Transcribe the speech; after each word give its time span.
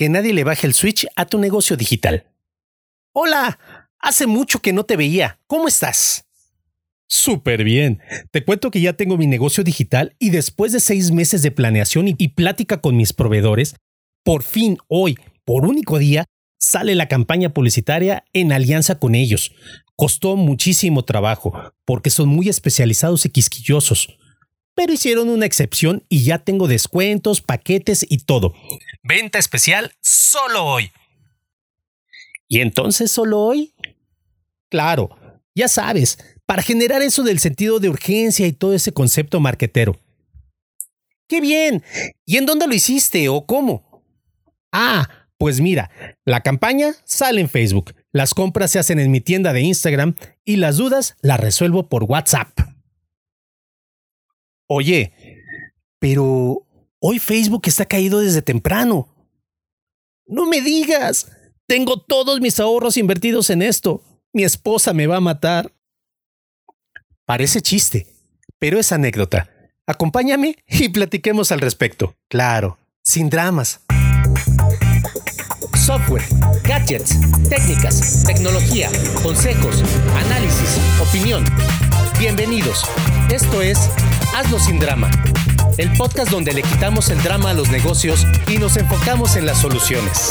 que 0.00 0.08
nadie 0.08 0.32
le 0.32 0.44
baje 0.44 0.66
el 0.66 0.72
switch 0.72 1.06
a 1.14 1.26
tu 1.26 1.38
negocio 1.38 1.76
digital. 1.76 2.24
Hola, 3.12 3.58
hace 3.98 4.26
mucho 4.26 4.60
que 4.60 4.72
no 4.72 4.84
te 4.84 4.96
veía. 4.96 5.38
¿Cómo 5.46 5.68
estás? 5.68 6.24
Súper 7.06 7.64
bien. 7.64 8.00
Te 8.30 8.42
cuento 8.42 8.70
que 8.70 8.80
ya 8.80 8.94
tengo 8.94 9.18
mi 9.18 9.26
negocio 9.26 9.62
digital 9.62 10.16
y 10.18 10.30
después 10.30 10.72
de 10.72 10.80
seis 10.80 11.10
meses 11.10 11.42
de 11.42 11.50
planeación 11.50 12.08
y, 12.08 12.28
plática 12.28 12.80
con 12.80 12.96
mis 12.96 13.12
proveedores, 13.12 13.74
por 14.24 14.42
fin 14.42 14.78
hoy, 14.88 15.18
por 15.44 15.66
único 15.66 15.98
día, 15.98 16.24
sale 16.58 16.94
la 16.94 17.06
campaña 17.06 17.52
publicitaria 17.52 18.24
en 18.32 18.52
alianza 18.52 18.98
con 18.98 19.14
ellos. 19.14 19.52
Costó 19.96 20.36
muchísimo 20.36 21.04
trabajo 21.04 21.52
porque 21.84 22.08
son 22.08 22.30
muy 22.30 22.48
especializados 22.48 23.26
y 23.26 23.28
quisquillosos 23.28 24.16
pero 24.74 24.92
hicieron 24.92 25.28
una 25.28 25.46
excepción 25.46 26.04
y 26.08 26.24
ya 26.24 26.38
tengo 26.38 26.68
descuentos, 26.68 27.42
paquetes 27.42 28.04
y 28.08 28.18
todo. 28.18 28.54
Venta 29.02 29.38
especial 29.38 29.92
solo 30.00 30.64
hoy. 30.64 30.92
¿Y 32.48 32.60
entonces 32.60 33.10
solo 33.12 33.40
hoy? 33.40 33.74
Claro, 34.68 35.10
ya 35.54 35.68
sabes, 35.68 36.18
para 36.46 36.62
generar 36.62 37.02
eso 37.02 37.22
del 37.22 37.38
sentido 37.38 37.78
de 37.78 37.88
urgencia 37.88 38.46
y 38.46 38.52
todo 38.52 38.74
ese 38.74 38.92
concepto 38.92 39.40
marquetero. 39.40 40.00
¡Qué 41.28 41.40
bien! 41.40 41.84
¿Y 42.26 42.38
en 42.38 42.46
dónde 42.46 42.66
lo 42.66 42.74
hiciste 42.74 43.28
o 43.28 43.46
cómo? 43.46 44.04
Ah, 44.72 45.08
pues 45.38 45.60
mira, 45.60 45.90
la 46.24 46.40
campaña 46.40 46.94
sale 47.04 47.40
en 47.40 47.48
Facebook, 47.48 47.94
las 48.12 48.34
compras 48.34 48.72
se 48.72 48.78
hacen 48.78 48.98
en 48.98 49.10
mi 49.10 49.20
tienda 49.20 49.52
de 49.52 49.60
Instagram 49.60 50.16
y 50.44 50.56
las 50.56 50.76
dudas 50.76 51.16
las 51.22 51.40
resuelvo 51.40 51.88
por 51.88 52.04
WhatsApp. 52.04 52.48
Oye, 54.72 55.12
pero 55.98 56.64
hoy 57.00 57.18
Facebook 57.18 57.62
está 57.64 57.86
caído 57.86 58.20
desde 58.20 58.40
temprano. 58.40 59.08
No 60.26 60.46
me 60.46 60.60
digas. 60.60 61.26
Tengo 61.66 62.00
todos 62.00 62.40
mis 62.40 62.60
ahorros 62.60 62.96
invertidos 62.96 63.50
en 63.50 63.62
esto. 63.62 64.00
Mi 64.32 64.44
esposa 64.44 64.92
me 64.92 65.08
va 65.08 65.16
a 65.16 65.20
matar. 65.20 65.72
Parece 67.26 67.60
chiste, 67.62 68.06
pero 68.60 68.78
es 68.78 68.92
anécdota. 68.92 69.50
Acompáñame 69.86 70.54
y 70.68 70.88
platiquemos 70.90 71.50
al 71.50 71.60
respecto. 71.60 72.14
Claro, 72.28 72.78
sin 73.02 73.28
dramas. 73.28 73.80
Software, 75.74 76.22
gadgets, 76.62 77.18
técnicas, 77.48 78.22
tecnología, 78.24 78.88
consejos, 79.24 79.82
análisis, 80.14 80.78
opinión. 81.00 81.44
Bienvenidos. 82.20 82.84
Esto 83.32 83.62
es 83.62 83.90
Hazlo 84.40 84.58
sin 84.58 84.78
drama. 84.78 85.10
El 85.76 85.92
podcast 85.98 86.30
donde 86.30 86.54
le 86.54 86.62
quitamos 86.62 87.10
el 87.10 87.22
drama 87.22 87.50
a 87.50 87.52
los 87.52 87.70
negocios 87.70 88.26
y 88.48 88.56
nos 88.56 88.78
enfocamos 88.78 89.36
en 89.36 89.44
las 89.44 89.60
soluciones. 89.60 90.30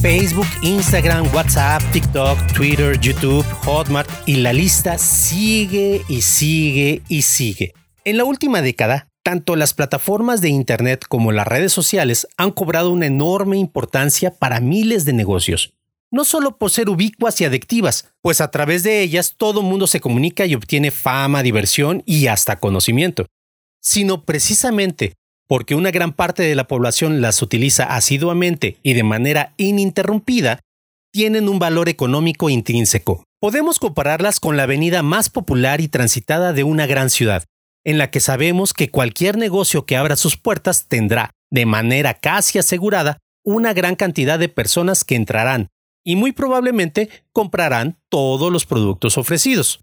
Facebook, 0.00 0.48
Instagram, 0.62 1.32
WhatsApp, 1.32 1.80
TikTok, 1.92 2.36
Twitter, 2.54 2.98
YouTube, 2.98 3.46
Hotmart 3.64 4.10
y 4.26 4.38
la 4.38 4.52
lista 4.52 4.98
sigue 4.98 6.02
y 6.08 6.22
sigue 6.22 7.02
y 7.06 7.22
sigue. 7.22 7.72
En 8.04 8.16
la 8.16 8.24
última 8.24 8.60
década, 8.60 9.06
tanto 9.22 9.54
las 9.54 9.74
plataformas 9.74 10.40
de 10.40 10.48
Internet 10.48 11.04
como 11.08 11.30
las 11.30 11.46
redes 11.46 11.72
sociales 11.72 12.26
han 12.36 12.50
cobrado 12.50 12.90
una 12.90 13.06
enorme 13.06 13.58
importancia 13.58 14.34
para 14.34 14.58
miles 14.58 15.04
de 15.04 15.12
negocios 15.12 15.72
no 16.12 16.24
solo 16.24 16.58
por 16.58 16.70
ser 16.70 16.88
ubicuas 16.88 17.40
y 17.40 17.44
adictivas, 17.44 18.12
pues 18.20 18.40
a 18.40 18.50
través 18.50 18.84
de 18.84 19.00
ellas 19.00 19.34
todo 19.36 19.62
mundo 19.62 19.86
se 19.88 20.00
comunica 20.00 20.46
y 20.46 20.54
obtiene 20.54 20.90
fama, 20.90 21.42
diversión 21.42 22.02
y 22.06 22.28
hasta 22.28 22.60
conocimiento, 22.60 23.26
sino 23.80 24.24
precisamente 24.24 25.14
porque 25.48 25.74
una 25.74 25.90
gran 25.90 26.12
parte 26.12 26.42
de 26.42 26.54
la 26.54 26.66
población 26.66 27.20
las 27.20 27.42
utiliza 27.42 27.84
asiduamente 27.84 28.78
y 28.82 28.94
de 28.94 29.02
manera 29.02 29.54
ininterrumpida, 29.56 30.60
tienen 31.12 31.48
un 31.48 31.58
valor 31.58 31.90
económico 31.90 32.48
intrínseco. 32.48 33.24
Podemos 33.38 33.78
compararlas 33.78 34.40
con 34.40 34.56
la 34.56 34.62
avenida 34.62 35.02
más 35.02 35.28
popular 35.28 35.80
y 35.80 35.88
transitada 35.88 36.54
de 36.54 36.64
una 36.64 36.86
gran 36.86 37.10
ciudad, 37.10 37.44
en 37.84 37.98
la 37.98 38.10
que 38.10 38.20
sabemos 38.20 38.72
que 38.72 38.90
cualquier 38.90 39.36
negocio 39.36 39.84
que 39.84 39.96
abra 39.96 40.16
sus 40.16 40.36
puertas 40.38 40.86
tendrá, 40.88 41.32
de 41.50 41.66
manera 41.66 42.14
casi 42.14 42.58
asegurada, 42.58 43.18
una 43.44 43.74
gran 43.74 43.96
cantidad 43.96 44.38
de 44.38 44.48
personas 44.48 45.04
que 45.04 45.16
entrarán, 45.16 45.68
y 46.04 46.16
muy 46.16 46.32
probablemente 46.32 47.08
comprarán 47.32 47.98
todos 48.08 48.52
los 48.52 48.66
productos 48.66 49.18
ofrecidos. 49.18 49.80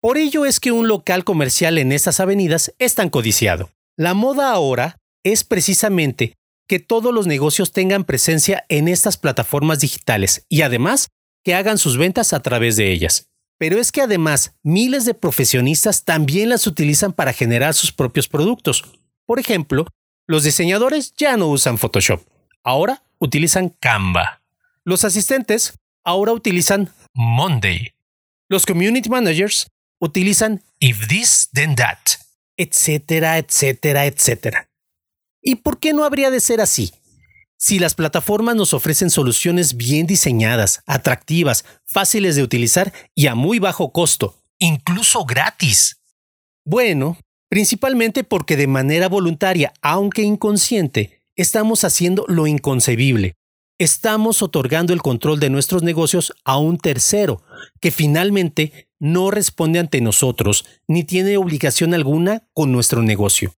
Por 0.00 0.18
ello 0.18 0.44
es 0.46 0.58
que 0.58 0.72
un 0.72 0.88
local 0.88 1.22
comercial 1.22 1.78
en 1.78 1.92
estas 1.92 2.18
avenidas 2.18 2.74
es 2.78 2.94
tan 2.94 3.08
codiciado. 3.08 3.70
La 3.96 4.14
moda 4.14 4.50
ahora 4.50 4.98
es 5.22 5.44
precisamente 5.44 6.34
que 6.66 6.80
todos 6.80 7.14
los 7.14 7.26
negocios 7.26 7.72
tengan 7.72 8.04
presencia 8.04 8.64
en 8.68 8.88
estas 8.88 9.16
plataformas 9.16 9.80
digitales 9.80 10.44
y 10.48 10.62
además 10.62 11.08
que 11.44 11.54
hagan 11.54 11.78
sus 11.78 11.98
ventas 11.98 12.32
a 12.32 12.40
través 12.40 12.76
de 12.76 12.90
ellas. 12.92 13.28
Pero 13.58 13.78
es 13.78 13.92
que 13.92 14.00
además 14.00 14.56
miles 14.64 15.04
de 15.04 15.14
profesionistas 15.14 16.04
también 16.04 16.48
las 16.48 16.66
utilizan 16.66 17.12
para 17.12 17.32
generar 17.32 17.74
sus 17.74 17.92
propios 17.92 18.26
productos. 18.26 18.84
Por 19.24 19.38
ejemplo, 19.38 19.86
los 20.26 20.42
diseñadores 20.42 21.14
ya 21.14 21.36
no 21.36 21.46
usan 21.48 21.78
Photoshop, 21.78 22.22
ahora 22.64 23.04
utilizan 23.18 23.68
Canva. 23.68 24.41
Los 24.84 25.04
asistentes 25.04 25.74
ahora 26.04 26.32
utilizan 26.32 26.92
Monday. 27.14 27.92
Los 28.48 28.66
community 28.66 29.08
managers 29.08 29.68
utilizan 30.00 30.62
If 30.80 31.06
this, 31.06 31.48
then 31.52 31.76
that, 31.76 31.98
etcétera, 32.56 33.38
etcétera, 33.38 34.06
etcétera. 34.06 34.68
¿Y 35.40 35.56
por 35.56 35.78
qué 35.78 35.92
no 35.92 36.04
habría 36.04 36.30
de 36.30 36.40
ser 36.40 36.60
así? 36.60 36.92
Si 37.56 37.78
las 37.78 37.94
plataformas 37.94 38.56
nos 38.56 38.74
ofrecen 38.74 39.10
soluciones 39.10 39.76
bien 39.76 40.08
diseñadas, 40.08 40.82
atractivas, 40.86 41.64
fáciles 41.84 42.34
de 42.34 42.42
utilizar 42.42 42.92
y 43.14 43.28
a 43.28 43.36
muy 43.36 43.60
bajo 43.60 43.92
costo, 43.92 44.36
incluso 44.58 45.24
gratis. 45.24 46.00
Bueno, 46.64 47.16
principalmente 47.48 48.24
porque 48.24 48.56
de 48.56 48.66
manera 48.66 49.08
voluntaria, 49.08 49.72
aunque 49.80 50.22
inconsciente, 50.22 51.22
estamos 51.36 51.84
haciendo 51.84 52.24
lo 52.26 52.48
inconcebible, 52.48 53.36
estamos 53.82 54.42
otorgando 54.42 54.92
el 54.92 55.02
control 55.02 55.40
de 55.40 55.50
nuestros 55.50 55.82
negocios 55.82 56.32
a 56.44 56.58
un 56.58 56.78
tercero, 56.78 57.42
que 57.80 57.90
finalmente 57.90 58.88
no 58.98 59.30
responde 59.30 59.78
ante 59.78 60.00
nosotros 60.00 60.64
ni 60.86 61.04
tiene 61.04 61.36
obligación 61.36 61.94
alguna 61.94 62.44
con 62.52 62.72
nuestro 62.72 63.02
negocio. 63.02 63.54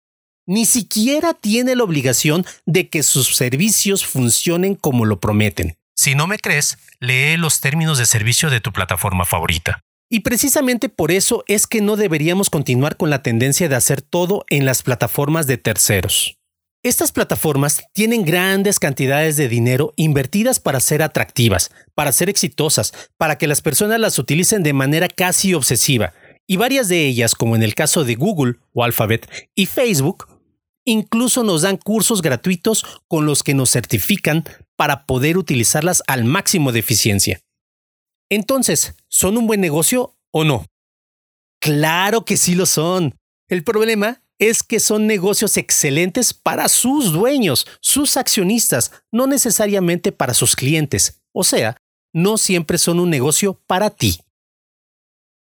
Ni 0.45 0.65
siquiera 0.65 1.33
tiene 1.33 1.75
la 1.75 1.83
obligación 1.83 2.45
de 2.65 2.89
que 2.89 3.03
sus 3.03 3.35
servicios 3.35 4.05
funcionen 4.05 4.75
como 4.75 5.05
lo 5.05 5.19
prometen. 5.19 5.77
Si 5.95 6.15
no 6.15 6.27
me 6.27 6.37
crees, 6.37 6.77
lee 6.99 7.37
los 7.37 7.61
términos 7.61 7.97
de 7.97 8.05
servicio 8.05 8.49
de 8.49 8.59
tu 8.59 8.73
plataforma 8.73 9.25
favorita. 9.25 9.81
Y 10.09 10.19
precisamente 10.19 10.89
por 10.89 11.11
eso 11.11 11.43
es 11.47 11.65
que 11.65 11.81
no 11.81 11.95
deberíamos 11.95 12.49
continuar 12.49 12.97
con 12.97 13.09
la 13.09 13.23
tendencia 13.23 13.69
de 13.69 13.75
hacer 13.75 14.01
todo 14.01 14.45
en 14.49 14.65
las 14.65 14.83
plataformas 14.83 15.47
de 15.47 15.57
terceros. 15.57 16.37
Estas 16.83 17.13
plataformas 17.13 17.81
tienen 17.93 18.25
grandes 18.25 18.77
cantidades 18.77 19.37
de 19.37 19.47
dinero 19.47 19.93
invertidas 19.95 20.59
para 20.59 20.81
ser 20.81 21.01
atractivas, 21.01 21.71
para 21.95 22.11
ser 22.11 22.29
exitosas, 22.29 22.91
para 23.17 23.37
que 23.37 23.47
las 23.47 23.61
personas 23.61 24.01
las 24.01 24.19
utilicen 24.19 24.63
de 24.63 24.73
manera 24.73 25.07
casi 25.07 25.53
obsesiva, 25.53 26.13
y 26.45 26.57
varias 26.57 26.89
de 26.89 27.07
ellas, 27.07 27.35
como 27.35 27.55
en 27.55 27.63
el 27.63 27.73
caso 27.73 28.03
de 28.03 28.15
Google 28.15 28.55
o 28.73 28.83
Alphabet 28.83 29.31
y 29.55 29.65
Facebook, 29.67 30.27
incluso 30.83 31.43
nos 31.43 31.61
dan 31.61 31.77
cursos 31.77 32.21
gratuitos 32.21 32.83
con 33.07 33.25
los 33.25 33.43
que 33.43 33.53
nos 33.53 33.71
certifican 33.71 34.43
para 34.75 35.05
poder 35.05 35.37
utilizarlas 35.37 36.03
al 36.05 36.25
máximo 36.25 36.73
de 36.73 36.79
eficiencia. 36.79 37.39
Entonces, 38.29 38.95
¿son 39.07 39.37
un 39.37 39.47
buen 39.47 39.61
negocio 39.61 40.17
o 40.31 40.43
no? 40.43 40.65
Claro 41.61 42.25
que 42.25 42.35
sí 42.35 42.55
lo 42.55 42.65
son. 42.65 43.15
El 43.47 43.63
problema 43.63 44.22
es 44.49 44.63
que 44.63 44.79
son 44.79 45.07
negocios 45.07 45.57
excelentes 45.57 46.33
para 46.33 46.67
sus 46.67 47.11
dueños, 47.11 47.67
sus 47.81 48.17
accionistas, 48.17 48.91
no 49.11 49.27
necesariamente 49.27 50.11
para 50.11 50.33
sus 50.33 50.55
clientes. 50.55 51.21
O 51.31 51.43
sea, 51.43 51.77
no 52.13 52.37
siempre 52.37 52.77
son 52.77 52.99
un 52.99 53.09
negocio 53.09 53.59
para 53.67 53.89
ti. 53.89 54.19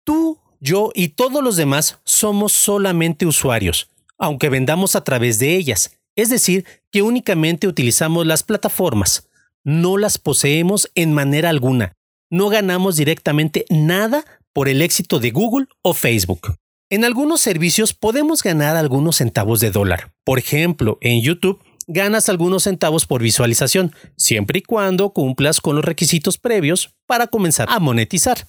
Tú, 0.04 0.38
yo 0.60 0.90
y 0.94 1.08
todos 1.08 1.42
los 1.42 1.56
demás 1.56 1.98
somos 2.04 2.52
solamente 2.52 3.26
usuarios, 3.26 3.90
aunque 4.18 4.48
vendamos 4.48 4.96
a 4.96 5.04
través 5.04 5.38
de 5.38 5.56
ellas. 5.56 5.96
Es 6.16 6.28
decir, 6.28 6.66
que 6.90 7.02
únicamente 7.02 7.66
utilizamos 7.66 8.26
las 8.26 8.42
plataformas. 8.42 9.28
No 9.64 9.96
las 9.98 10.18
poseemos 10.18 10.90
en 10.94 11.12
manera 11.12 11.48
alguna. 11.48 11.92
No 12.30 12.48
ganamos 12.48 12.96
directamente 12.96 13.64
nada 13.68 14.24
por 14.52 14.68
el 14.68 14.82
éxito 14.82 15.18
de 15.18 15.30
Google 15.30 15.66
o 15.82 15.94
Facebook. 15.94 16.54
En 16.92 17.04
algunos 17.04 17.40
servicios 17.40 17.94
podemos 17.94 18.42
ganar 18.42 18.74
algunos 18.74 19.14
centavos 19.18 19.60
de 19.60 19.70
dólar. 19.70 20.12
Por 20.24 20.40
ejemplo, 20.40 20.98
en 21.00 21.22
YouTube 21.22 21.62
ganas 21.86 22.28
algunos 22.28 22.64
centavos 22.64 23.06
por 23.06 23.22
visualización, 23.22 23.94
siempre 24.16 24.58
y 24.58 24.62
cuando 24.62 25.12
cumplas 25.12 25.60
con 25.60 25.76
los 25.76 25.84
requisitos 25.84 26.36
previos 26.36 26.92
para 27.06 27.28
comenzar 27.28 27.68
a 27.70 27.78
monetizar. 27.78 28.44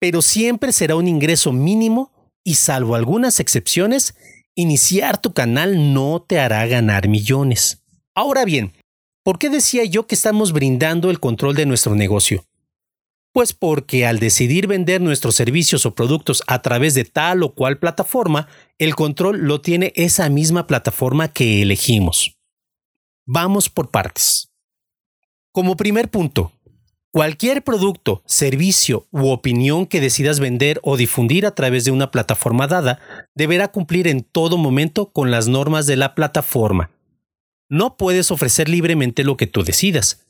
Pero 0.00 0.22
siempre 0.22 0.72
será 0.72 0.96
un 0.96 1.06
ingreso 1.06 1.52
mínimo 1.52 2.10
y 2.44 2.56
salvo 2.56 2.96
algunas 2.96 3.38
excepciones, 3.38 4.16
iniciar 4.56 5.20
tu 5.20 5.32
canal 5.32 5.94
no 5.94 6.24
te 6.26 6.40
hará 6.40 6.66
ganar 6.66 7.06
millones. 7.06 7.84
Ahora 8.12 8.44
bien, 8.44 8.72
¿por 9.22 9.38
qué 9.38 9.50
decía 9.50 9.84
yo 9.84 10.08
que 10.08 10.16
estamos 10.16 10.52
brindando 10.52 11.12
el 11.12 11.20
control 11.20 11.54
de 11.54 11.66
nuestro 11.66 11.94
negocio? 11.94 12.44
Pues 13.38 13.52
porque 13.52 14.04
al 14.04 14.18
decidir 14.18 14.66
vender 14.66 15.00
nuestros 15.00 15.36
servicios 15.36 15.86
o 15.86 15.94
productos 15.94 16.42
a 16.48 16.60
través 16.60 16.94
de 16.94 17.04
tal 17.04 17.44
o 17.44 17.54
cual 17.54 17.78
plataforma, 17.78 18.48
el 18.78 18.96
control 18.96 19.42
lo 19.42 19.60
tiene 19.60 19.92
esa 19.94 20.28
misma 20.28 20.66
plataforma 20.66 21.28
que 21.28 21.62
elegimos. 21.62 22.36
Vamos 23.26 23.68
por 23.68 23.92
partes. 23.92 24.50
Como 25.52 25.76
primer 25.76 26.10
punto, 26.10 26.50
cualquier 27.12 27.62
producto, 27.62 28.24
servicio 28.26 29.06
u 29.12 29.28
opinión 29.28 29.86
que 29.86 30.00
decidas 30.00 30.40
vender 30.40 30.80
o 30.82 30.96
difundir 30.96 31.46
a 31.46 31.54
través 31.54 31.84
de 31.84 31.92
una 31.92 32.10
plataforma 32.10 32.66
dada 32.66 32.98
deberá 33.36 33.68
cumplir 33.68 34.08
en 34.08 34.24
todo 34.24 34.56
momento 34.56 35.12
con 35.12 35.30
las 35.30 35.46
normas 35.46 35.86
de 35.86 35.94
la 35.94 36.16
plataforma. 36.16 36.90
No 37.68 37.96
puedes 37.96 38.32
ofrecer 38.32 38.68
libremente 38.68 39.22
lo 39.22 39.36
que 39.36 39.46
tú 39.46 39.62
decidas 39.62 40.24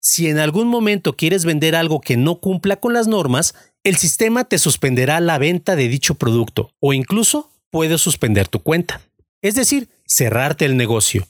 si 0.00 0.28
en 0.28 0.38
algún 0.38 0.68
momento 0.68 1.16
quieres 1.16 1.44
vender 1.44 1.74
algo 1.74 2.00
que 2.00 2.16
no 2.16 2.40
cumpla 2.40 2.76
con 2.76 2.92
las 2.92 3.08
normas, 3.08 3.54
el 3.82 3.96
sistema 3.96 4.44
te 4.44 4.58
suspenderá 4.58 5.20
la 5.20 5.38
venta 5.38 5.76
de 5.76 5.88
dicho 5.88 6.14
producto 6.14 6.72
o 6.80 6.92
incluso 6.92 7.50
puede 7.70 7.98
suspender 7.98 8.48
tu 8.48 8.60
cuenta. 8.60 9.00
Es 9.42 9.54
decir, 9.54 9.88
cerrarte 10.06 10.64
el 10.64 10.76
negocio. 10.76 11.26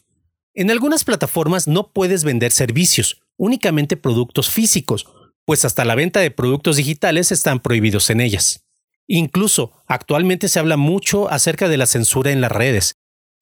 En 0.54 0.70
algunas 0.70 1.04
plataformas 1.04 1.68
no 1.68 1.88
puedes 1.88 2.24
vender 2.24 2.52
servicios, 2.52 3.20
únicamente 3.36 3.96
productos 3.96 4.50
físicos, 4.50 5.06
pues 5.44 5.64
hasta 5.64 5.84
la 5.84 5.94
venta 5.94 6.20
de 6.20 6.30
productos 6.30 6.76
digitales 6.76 7.30
están 7.30 7.60
prohibidos 7.60 8.10
en 8.10 8.20
ellas. 8.20 8.64
Incluso, 9.06 9.72
actualmente 9.86 10.48
se 10.48 10.58
habla 10.58 10.76
mucho 10.76 11.30
acerca 11.30 11.68
de 11.68 11.76
la 11.76 11.86
censura 11.86 12.32
en 12.32 12.40
las 12.40 12.50
redes, 12.50 12.96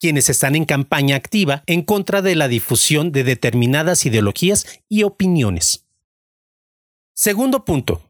quienes 0.04 0.28
están 0.28 0.54
en 0.54 0.66
campaña 0.66 1.16
activa 1.16 1.62
en 1.66 1.80
contra 1.80 2.20
de 2.20 2.36
la 2.36 2.46
difusión 2.46 3.10
de 3.10 3.24
determinadas 3.24 4.04
ideologías 4.04 4.66
y 4.86 5.02
opiniones. 5.02 5.86
Segundo 7.14 7.64
punto. 7.64 8.02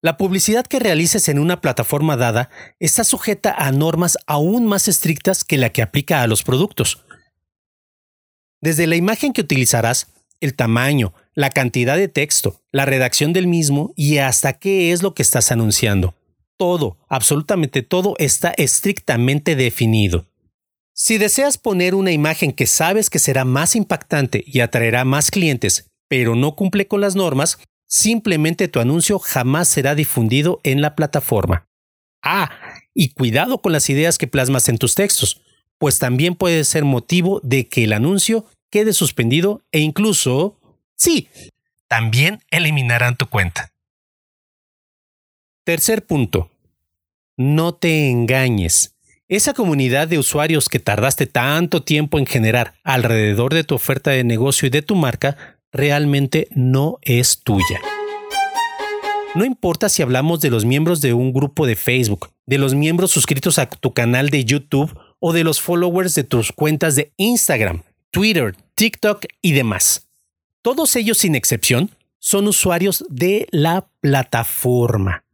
La 0.00 0.16
publicidad 0.16 0.66
que 0.66 0.78
realices 0.78 1.28
en 1.28 1.38
una 1.38 1.60
plataforma 1.60 2.16
dada 2.16 2.48
está 2.80 3.04
sujeta 3.04 3.52
a 3.52 3.70
normas 3.70 4.16
aún 4.26 4.64
más 4.64 4.88
estrictas 4.88 5.44
que 5.44 5.58
la 5.58 5.68
que 5.68 5.82
aplica 5.82 6.22
a 6.22 6.26
los 6.26 6.42
productos. 6.42 7.04
Desde 8.62 8.86
la 8.86 8.96
imagen 8.96 9.34
que 9.34 9.42
utilizarás, 9.42 10.06
el 10.40 10.54
tamaño, 10.54 11.12
la 11.34 11.50
cantidad 11.50 11.98
de 11.98 12.08
texto, 12.08 12.62
la 12.70 12.86
redacción 12.86 13.34
del 13.34 13.46
mismo 13.46 13.92
y 13.94 14.16
hasta 14.16 14.54
qué 14.54 14.90
es 14.92 15.02
lo 15.02 15.12
que 15.12 15.20
estás 15.20 15.52
anunciando. 15.52 16.14
Todo, 16.56 16.96
absolutamente 17.10 17.82
todo 17.82 18.14
está 18.18 18.54
estrictamente 18.56 19.54
definido. 19.54 20.31
Si 21.04 21.18
deseas 21.18 21.58
poner 21.58 21.96
una 21.96 22.12
imagen 22.12 22.52
que 22.52 22.68
sabes 22.68 23.10
que 23.10 23.18
será 23.18 23.44
más 23.44 23.74
impactante 23.74 24.44
y 24.46 24.60
atraerá 24.60 25.04
más 25.04 25.32
clientes, 25.32 25.90
pero 26.06 26.36
no 26.36 26.54
cumple 26.54 26.86
con 26.86 27.00
las 27.00 27.16
normas, 27.16 27.58
simplemente 27.88 28.68
tu 28.68 28.78
anuncio 28.78 29.18
jamás 29.18 29.66
será 29.66 29.96
difundido 29.96 30.60
en 30.62 30.80
la 30.80 30.94
plataforma. 30.94 31.66
Ah, 32.22 32.52
y 32.94 33.14
cuidado 33.14 33.60
con 33.60 33.72
las 33.72 33.90
ideas 33.90 34.16
que 34.16 34.28
plasmas 34.28 34.68
en 34.68 34.78
tus 34.78 34.94
textos, 34.94 35.42
pues 35.76 35.98
también 35.98 36.36
puede 36.36 36.62
ser 36.62 36.84
motivo 36.84 37.40
de 37.42 37.66
que 37.66 37.82
el 37.82 37.94
anuncio 37.94 38.46
quede 38.70 38.92
suspendido 38.92 39.60
e 39.72 39.80
incluso, 39.80 40.60
sí, 40.94 41.26
también 41.88 42.44
eliminarán 42.48 43.16
tu 43.16 43.26
cuenta. 43.26 43.72
Tercer 45.64 46.06
punto. 46.06 46.48
No 47.36 47.74
te 47.74 48.08
engañes. 48.08 48.94
Esa 49.32 49.54
comunidad 49.54 50.08
de 50.08 50.18
usuarios 50.18 50.68
que 50.68 50.78
tardaste 50.78 51.26
tanto 51.26 51.82
tiempo 51.82 52.18
en 52.18 52.26
generar 52.26 52.74
alrededor 52.84 53.54
de 53.54 53.64
tu 53.64 53.74
oferta 53.74 54.10
de 54.10 54.24
negocio 54.24 54.66
y 54.66 54.70
de 54.70 54.82
tu 54.82 54.94
marca 54.94 55.56
realmente 55.72 56.48
no 56.50 56.98
es 57.00 57.40
tuya. 57.42 57.80
No 59.34 59.46
importa 59.46 59.88
si 59.88 60.02
hablamos 60.02 60.42
de 60.42 60.50
los 60.50 60.66
miembros 60.66 61.00
de 61.00 61.14
un 61.14 61.32
grupo 61.32 61.66
de 61.66 61.76
Facebook, 61.76 62.28
de 62.44 62.58
los 62.58 62.74
miembros 62.74 63.10
suscritos 63.10 63.58
a 63.58 63.64
tu 63.70 63.94
canal 63.94 64.28
de 64.28 64.44
YouTube 64.44 64.94
o 65.18 65.32
de 65.32 65.44
los 65.44 65.62
followers 65.62 66.14
de 66.14 66.24
tus 66.24 66.52
cuentas 66.52 66.94
de 66.94 67.10
Instagram, 67.16 67.84
Twitter, 68.10 68.54
TikTok 68.74 69.24
y 69.40 69.52
demás. 69.52 70.08
Todos 70.60 70.94
ellos 70.94 71.16
sin 71.16 71.36
excepción 71.36 71.90
son 72.18 72.48
usuarios 72.48 73.02
de 73.08 73.46
la 73.50 73.86
plataforma. 74.02 75.24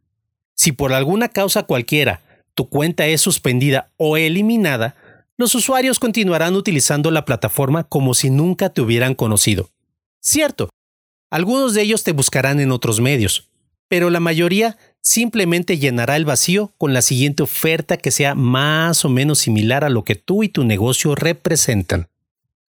Si 0.55 0.71
por 0.71 0.93
alguna 0.93 1.27
causa 1.27 1.63
cualquiera 1.63 2.21
tu 2.53 2.69
cuenta 2.69 3.07
es 3.07 3.21
suspendida 3.21 3.91
o 3.97 4.17
eliminada, 4.17 4.95
los 5.37 5.55
usuarios 5.55 5.99
continuarán 5.99 6.55
utilizando 6.55 7.11
la 7.11 7.25
plataforma 7.25 7.85
como 7.85 8.13
si 8.13 8.29
nunca 8.29 8.69
te 8.69 8.81
hubieran 8.81 9.15
conocido. 9.15 9.69
Cierto, 10.19 10.69
algunos 11.31 11.73
de 11.73 11.81
ellos 11.81 12.03
te 12.03 12.11
buscarán 12.11 12.59
en 12.59 12.71
otros 12.71 12.99
medios, 12.99 13.49
pero 13.87 14.09
la 14.09 14.19
mayoría 14.19 14.77
simplemente 15.01 15.77
llenará 15.77 16.15
el 16.15 16.25
vacío 16.25 16.73
con 16.77 16.93
la 16.93 17.01
siguiente 17.01 17.43
oferta 17.43 17.97
que 17.97 18.11
sea 18.11 18.35
más 18.35 19.05
o 19.05 19.09
menos 19.09 19.39
similar 19.39 19.83
a 19.83 19.89
lo 19.89 20.03
que 20.03 20.15
tú 20.15 20.43
y 20.43 20.49
tu 20.49 20.63
negocio 20.63 21.15
representan. 21.15 22.09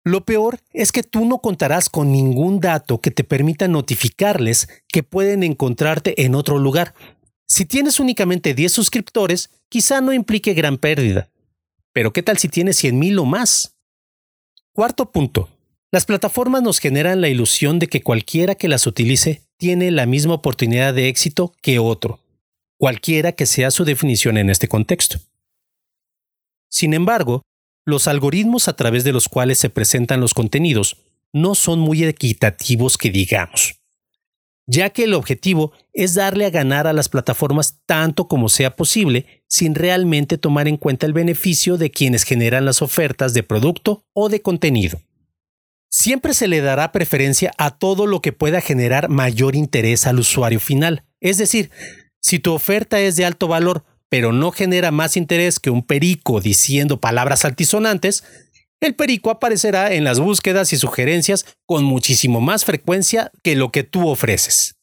Lo 0.04 0.24
peor 0.24 0.60
es 0.72 0.92
que 0.92 1.02
tú 1.02 1.26
no 1.26 1.40
contarás 1.40 1.90
con 1.90 2.12
ningún 2.12 2.60
dato 2.60 3.02
que 3.02 3.10
te 3.10 3.24
permita 3.24 3.68
notificarles 3.68 4.70
que 4.88 5.02
pueden 5.02 5.42
encontrarte 5.42 6.26
en 6.26 6.36
otro 6.36 6.60
lugar. 6.60 6.94
Si 7.48 7.66
tienes 7.66 8.00
únicamente 8.00 8.54
10 8.54 8.72
suscriptores, 8.72 9.52
quizá 9.70 10.02
no 10.02 10.14
implique 10.14 10.54
gran 10.54 10.78
pérdida. 10.78 11.30
Pero 11.94 12.12
¿qué 12.12 12.24
tal 12.24 12.38
si 12.38 12.50
tienes 12.50 12.84
100.000 12.84 13.20
o 13.20 13.26
más? 13.26 13.76
Cuarto 14.74 15.12
punto. 15.12 15.50
Las 15.92 16.06
plataformas 16.06 16.64
nos 16.64 16.80
generan 16.80 17.22
la 17.22 17.30
ilusión 17.30 17.80
de 17.80 17.88
que 17.88 18.02
cualquiera 18.02 18.56
que 18.56 18.68
las 18.68 18.88
utilice 18.88 19.44
tiene 19.58 19.92
la 19.92 20.06
misma 20.06 20.34
oportunidad 20.34 20.94
de 20.94 21.08
éxito 21.08 21.54
que 21.62 21.80
otro, 21.80 22.20
cualquiera 22.78 23.32
que 23.32 23.46
sea 23.46 23.72
su 23.72 23.86
definición 23.86 24.38
en 24.38 24.50
este 24.50 24.68
contexto. 24.68 25.20
Sin 26.70 26.94
embargo, 26.94 27.44
los 27.86 28.08
algoritmos 28.08 28.68
a 28.68 28.76
través 28.76 29.04
de 29.06 29.14
los 29.14 29.30
cuales 29.30 29.60
se 29.60 29.70
presentan 29.70 30.20
los 30.20 30.34
contenidos 30.34 30.98
no 31.32 31.56
son 31.56 31.80
muy 31.80 32.04
equitativos 32.04 32.98
que 32.98 33.12
digamos 33.12 33.76
ya 34.68 34.90
que 34.90 35.04
el 35.04 35.14
objetivo 35.14 35.72
es 35.94 36.14
darle 36.14 36.46
a 36.46 36.50
ganar 36.50 36.88
a 36.88 36.94
las 36.94 37.10
plataformas 37.10 37.80
tanto 37.86 38.28
como 38.28 38.50
sea 38.50 38.76
posible 38.76 39.44
sin 39.48 39.76
realmente 39.76 40.38
tomar 40.38 40.68
en 40.68 40.78
cuenta 40.78 41.06
el 41.06 41.14
beneficio 41.14 41.78
de 41.78 41.92
quienes 41.92 42.24
generan 42.24 42.66
las 42.66 42.82
ofertas 42.82 43.34
de 43.34 43.44
producto 43.44 44.06
o 44.14 44.30
de 44.30 44.42
contenido. 44.42 45.00
Siempre 45.90 46.34
se 46.34 46.48
le 46.48 46.62
dará 46.62 46.92
preferencia 46.92 47.54
a 47.58 47.78
todo 47.78 48.06
lo 48.08 48.22
que 48.22 48.34
pueda 48.34 48.60
generar 48.60 49.08
mayor 49.10 49.56
interés 49.56 50.08
al 50.08 50.20
usuario 50.20 50.60
final. 50.60 51.06
Es 51.22 51.38
decir, 51.38 51.70
si 52.20 52.40
tu 52.40 52.54
oferta 52.54 53.00
es 53.00 53.16
de 53.16 53.26
alto 53.26 53.48
valor 53.48 53.86
pero 54.10 54.32
no 54.32 54.52
genera 54.52 54.92
más 54.92 55.18
interés 55.18 55.60
que 55.60 55.70
un 55.70 55.84
perico 55.84 56.40
diciendo 56.40 57.02
palabras 57.02 57.44
altisonantes, 57.44 58.24
el 58.86 58.96
perico 58.96 59.30
aparecerá 59.30 59.94
en 59.94 60.04
las 60.04 60.20
búsquedas 60.20 60.74
y 60.74 60.78
sugerencias 60.78 61.46
con 61.66 61.84
muchísimo 61.84 62.42
más 62.42 62.66
frecuencia 62.66 63.32
que 63.44 63.56
lo 63.56 63.72
que 63.72 63.84
tú 63.84 64.08
ofreces. 64.08 64.76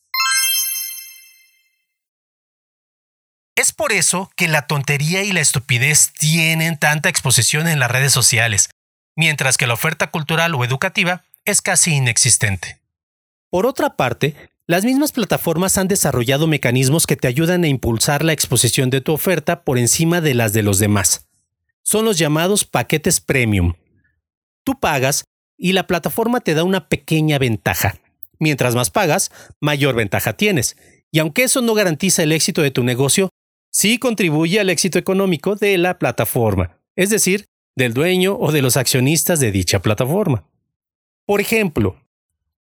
Es 3.54 3.72
por 3.72 3.92
eso 3.92 4.30
que 4.36 4.48
la 4.48 4.66
tontería 4.66 5.22
y 5.22 5.32
la 5.32 5.40
estupidez 5.40 6.12
tienen 6.18 6.78
tanta 6.78 7.08
exposición 7.08 7.68
en 7.68 7.78
las 7.78 7.90
redes 7.90 8.12
sociales, 8.12 8.70
mientras 9.14 9.56
que 9.56 9.66
la 9.66 9.74
oferta 9.74 10.10
cultural 10.10 10.54
o 10.54 10.64
educativa 10.64 11.22
es 11.44 11.60
casi 11.60 11.94
inexistente. 11.94 12.80
Por 13.50 13.66
otra 13.66 13.96
parte, 13.96 14.34
las 14.66 14.84
mismas 14.84 15.12
plataformas 15.12 15.76
han 15.76 15.88
desarrollado 15.88 16.46
mecanismos 16.46 17.06
que 17.06 17.16
te 17.16 17.28
ayudan 17.28 17.64
a 17.64 17.68
impulsar 17.68 18.24
la 18.24 18.32
exposición 18.32 18.88
de 18.90 19.00
tu 19.00 19.12
oferta 19.12 19.64
por 19.64 19.76
encima 19.76 20.20
de 20.20 20.34
las 20.34 20.52
de 20.52 20.62
los 20.62 20.78
demás. 20.78 21.26
Son 21.82 22.04
los 22.04 22.16
llamados 22.16 22.64
paquetes 22.64 23.20
premium, 23.20 23.74
Tú 24.64 24.78
pagas 24.78 25.24
y 25.56 25.72
la 25.72 25.86
plataforma 25.86 26.40
te 26.40 26.54
da 26.54 26.64
una 26.64 26.88
pequeña 26.88 27.38
ventaja. 27.38 27.96
Mientras 28.38 28.74
más 28.74 28.90
pagas, 28.90 29.30
mayor 29.60 29.94
ventaja 29.94 30.32
tienes. 30.32 30.76
Y 31.10 31.18
aunque 31.18 31.44
eso 31.44 31.62
no 31.62 31.74
garantiza 31.74 32.22
el 32.22 32.32
éxito 32.32 32.62
de 32.62 32.70
tu 32.70 32.82
negocio, 32.82 33.28
sí 33.70 33.98
contribuye 33.98 34.60
al 34.60 34.70
éxito 34.70 34.98
económico 34.98 35.56
de 35.56 35.78
la 35.78 35.98
plataforma, 35.98 36.78
es 36.96 37.10
decir, 37.10 37.46
del 37.76 37.94
dueño 37.94 38.36
o 38.38 38.52
de 38.52 38.62
los 38.62 38.76
accionistas 38.76 39.40
de 39.40 39.52
dicha 39.52 39.80
plataforma. 39.80 40.44
Por 41.26 41.40
ejemplo, 41.40 41.96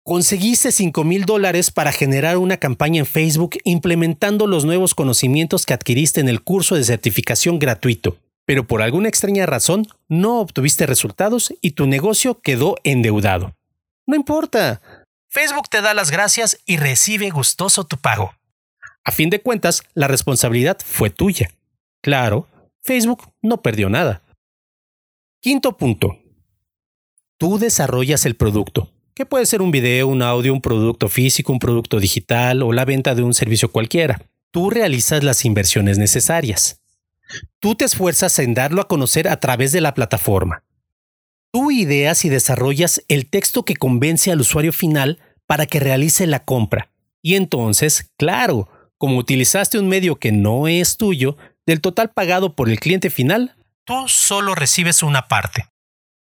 conseguiste 0.03 0.72
5 0.72 1.03
mil 1.03 1.25
dólares 1.25 1.72
para 1.72 1.91
generar 1.91 2.38
una 2.38 2.58
campaña 2.58 3.00
en 3.00 3.06
Facebook 3.06 3.58
implementando 3.63 4.48
los 4.48 4.65
nuevos 4.65 4.96
conocimientos 4.96 5.65
que 5.65 5.74
adquiriste 5.74 6.20
en 6.20 6.29
el 6.29 6.41
curso 6.41 6.75
de 6.75 6.84
certificación 6.84 7.60
gratuito 7.60 8.18
pero 8.50 8.65
por 8.65 8.82
alguna 8.82 9.10
extraña 9.10 9.46
razón 9.46 9.86
no 10.08 10.39
obtuviste 10.39 10.88
resultados 10.88 11.53
y 11.62 11.74
tu 11.74 11.86
negocio 11.86 12.41
quedó 12.41 12.77
endeudado. 12.84 13.56
No 14.08 14.15
importa. 14.15 14.82
Facebook 15.29 15.70
te 15.70 15.84
da 15.84 15.94
las 15.94 16.10
gracias 16.10 16.58
y 16.65 16.77
recibe 16.77 17.29
gustoso 17.29 17.84
tu 17.84 17.98
pago. 17.98 18.34
A 19.03 19.12
fin 19.12 19.29
de 19.29 19.39
cuentas, 19.39 19.84
la 19.94 20.08
responsabilidad 20.08 20.79
fue 20.84 21.12
tuya. 21.12 21.51
Claro, 22.01 22.48
Facebook 22.82 23.22
no 23.44 23.62
perdió 23.62 23.88
nada. 23.88 24.24
Quinto 25.41 25.77
punto. 25.77 26.18
tú 27.38 27.60
desarrollas 27.60 28.25
el 28.25 28.36
producto, 28.36 28.91
que 29.13 29.27
puede 29.27 29.46
ser 29.46 29.62
un 29.62 29.70
video, 29.70 30.08
un 30.08 30.24
audio, 30.24 30.53
un 30.53 30.62
producto 30.62 31.08
físico, 31.08 31.53
un 31.53 31.60
producto 31.60 32.00
digital 32.00 32.63
o 32.63 32.74
la 32.74 32.86
venta 32.86 33.13
de 33.13 33.22
un 33.22 33.36
servicio 33.36 33.72
cualquiera. 33.72 34.20
Tú 34.50 34.72
realizas 34.72 35.24
las 35.24 35.46
inversiones 35.46 36.00
necesarias. 36.00 36.79
Tú 37.59 37.75
te 37.75 37.86
esfuerzas 37.86 38.39
en 38.39 38.53
darlo 38.53 38.81
a 38.81 38.88
conocer 38.88 39.27
a 39.27 39.39
través 39.39 39.71
de 39.71 39.81
la 39.81 39.93
plataforma. 39.93 40.63
Tú 41.51 41.71
ideas 41.71 42.25
y 42.25 42.29
desarrollas 42.29 43.03
el 43.07 43.29
texto 43.29 43.63
que 43.63 43.75
convence 43.75 44.31
al 44.31 44.41
usuario 44.41 44.71
final 44.71 45.19
para 45.48 45.65
que 45.65 45.79
realice 45.79 46.27
la 46.27 46.45
compra. 46.45 46.91
Y 47.21 47.36
entonces, 47.36 48.12
claro, 48.17 48.69
como 48.98 49.17
utilizaste 49.17 49.79
un 49.79 49.88
medio 49.88 50.17
que 50.17 50.31
no 50.31 50.67
es 50.67 50.98
tuyo, 50.98 51.38
del 51.65 51.81
total 51.81 52.12
pagado 52.12 52.55
por 52.55 52.69
el 52.69 52.79
cliente 52.79 53.09
final, 53.09 53.55
tú 53.83 54.07
solo 54.07 54.55
recibes 54.55 55.03
una 55.03 55.27
parte. 55.27 55.65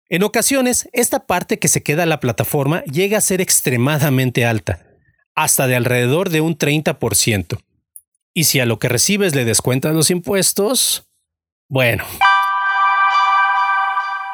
En 0.08 0.22
ocasiones, 0.22 0.88
esta 0.92 1.26
parte 1.26 1.58
que 1.58 1.68
se 1.68 1.82
queda 1.82 2.04
a 2.04 2.06
la 2.06 2.20
plataforma 2.20 2.82
llega 2.84 3.18
a 3.18 3.22
ser 3.22 3.40
extremadamente 3.40 4.46
alta, 4.46 4.86
hasta 5.34 5.66
de 5.66 5.76
alrededor 5.76 6.30
de 6.30 6.40
un 6.40 6.56
30%. 6.56 7.58
Y 8.38 8.44
si 8.44 8.60
a 8.60 8.66
lo 8.66 8.78
que 8.78 8.88
recibes 8.88 9.34
le 9.34 9.44
descuentas 9.44 9.96
los 9.96 10.12
impuestos, 10.12 11.08
bueno. 11.68 12.04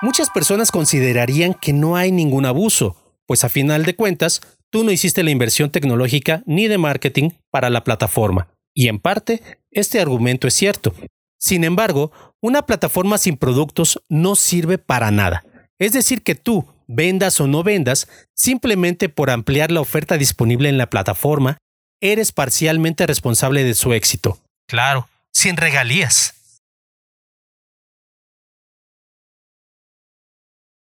Muchas 0.02 0.28
personas 0.28 0.70
considerarían 0.70 1.54
que 1.54 1.72
no 1.72 1.96
hay 1.96 2.12
ningún 2.12 2.44
abuso, 2.44 2.96
pues 3.24 3.44
a 3.44 3.48
final 3.48 3.86
de 3.86 3.96
cuentas, 3.96 4.42
tú 4.68 4.84
no 4.84 4.90
hiciste 4.90 5.22
la 5.22 5.30
inversión 5.30 5.70
tecnológica 5.70 6.42
ni 6.44 6.68
de 6.68 6.76
marketing 6.76 7.30
para 7.50 7.70
la 7.70 7.82
plataforma. 7.82 8.48
Y 8.74 8.88
en 8.88 8.98
parte, 8.98 9.40
este 9.70 10.02
argumento 10.02 10.46
es 10.48 10.52
cierto. 10.52 10.94
Sin 11.38 11.64
embargo, 11.64 12.12
una 12.42 12.66
plataforma 12.66 13.16
sin 13.16 13.38
productos 13.38 14.02
no 14.10 14.36
sirve 14.36 14.76
para 14.76 15.10
nada 15.12 15.44
es 15.78 15.92
decir, 15.92 16.22
que 16.22 16.34
tú, 16.34 16.66
vendas 16.86 17.40
o 17.40 17.46
no 17.46 17.62
vendas, 17.62 18.08
simplemente 18.34 19.08
por 19.08 19.30
ampliar 19.30 19.70
la 19.70 19.80
oferta 19.80 20.16
disponible 20.16 20.68
en 20.68 20.78
la 20.78 20.88
plataforma, 20.88 21.58
eres 22.04 22.32
parcialmente 22.32 23.06
responsable 23.06 23.64
de 23.64 23.74
su 23.74 23.94
éxito. 23.94 24.38
Claro, 24.68 25.08
sin 25.32 25.56
regalías. 25.56 26.34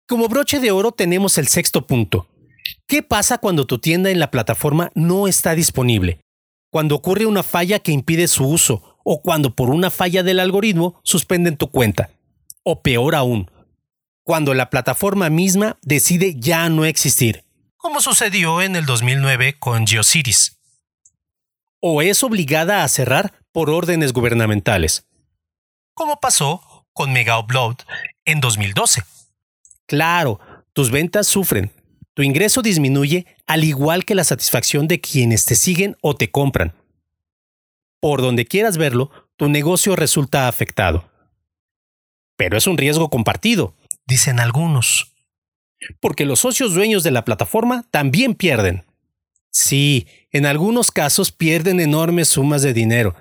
Como 0.07 0.27
broche 0.27 0.59
de 0.59 0.71
oro 0.71 0.91
tenemos 0.91 1.39
el 1.39 1.47
sexto 1.47 1.87
punto. 1.87 2.27
¿Qué 2.87 3.01
pasa 3.01 3.39
cuando 3.39 3.65
tu 3.65 3.79
tienda 3.79 4.11
en 4.11 4.19
la 4.19 4.29
plataforma 4.29 4.91
no 4.93 5.27
está 5.27 5.55
disponible? 5.55 6.21
Cuando 6.71 6.95
ocurre 6.95 7.25
una 7.25 7.41
falla 7.41 7.79
que 7.79 7.91
impide 7.91 8.27
su 8.27 8.47
uso 8.47 8.99
o 9.03 9.23
cuando 9.23 9.55
por 9.55 9.71
una 9.71 9.89
falla 9.89 10.21
del 10.21 10.39
algoritmo 10.39 10.99
suspenden 11.03 11.57
tu 11.57 11.71
cuenta. 11.71 12.11
O 12.63 12.83
peor 12.83 13.15
aún, 13.15 13.49
cuando 14.23 14.53
la 14.53 14.69
plataforma 14.69 15.31
misma 15.31 15.77
decide 15.81 16.35
ya 16.37 16.69
no 16.69 16.85
existir, 16.85 17.43
como 17.77 17.99
sucedió 17.99 18.61
en 18.61 18.75
el 18.75 18.85
2009 18.85 19.55
con 19.57 19.87
GeoCities. 19.87 20.58
O 21.79 22.01
es 22.01 22.23
obligada 22.23 22.83
a 22.83 22.87
cerrar 22.87 23.33
por 23.51 23.69
órdenes 23.69 24.13
gubernamentales, 24.13 25.05
como 25.93 26.19
pasó 26.19 26.85
con 26.93 27.13
Mega 27.13 27.39
Upload 27.39 27.77
en 28.25 28.41
2012. 28.41 29.03
Claro, 29.85 30.39
tus 30.73 30.91
ventas 30.91 31.27
sufren, 31.27 31.71
tu 32.13 32.23
ingreso 32.23 32.61
disminuye 32.61 33.25
al 33.47 33.63
igual 33.63 34.05
que 34.05 34.15
la 34.15 34.23
satisfacción 34.23 34.87
de 34.87 35.01
quienes 35.01 35.45
te 35.45 35.55
siguen 35.55 35.97
o 36.01 36.15
te 36.15 36.29
compran. 36.29 36.73
Por 37.99 38.21
donde 38.21 38.45
quieras 38.45 38.77
verlo, 38.77 39.09
tu 39.35 39.49
negocio 39.49 39.95
resulta 39.95 40.47
afectado. 40.47 41.09
Pero 42.35 42.57
es 42.57 42.67
un 42.67 42.77
riesgo 42.77 43.09
compartido 43.09 43.75
dicen 44.09 44.39
algunos. 44.41 45.13
Porque 46.01 46.25
los 46.25 46.41
socios 46.41 46.73
dueños 46.73 47.03
de 47.03 47.11
la 47.11 47.23
plataforma 47.23 47.85
también 47.91 48.33
pierden. 48.33 48.83
Sí, 49.51 50.07
en 50.31 50.45
algunos 50.45 50.91
casos 50.91 51.31
pierden 51.31 51.79
enormes 51.79 52.29
sumas 52.29 52.61
de 52.61 52.73
dinero. 52.73 53.15